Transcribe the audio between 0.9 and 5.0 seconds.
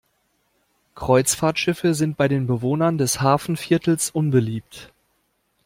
Kreuzfahrtschiffe sind bei den Bewohnern des Hafenviertels unbeliebt.